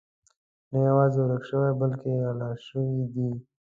نه 0.71 0.77
یوازې 0.89 1.19
ورک 1.21 1.43
شوي 1.49 1.71
بلکې 1.81 2.09
غلا 2.23 2.49
شوي 2.67 3.01
دي. 3.13 3.29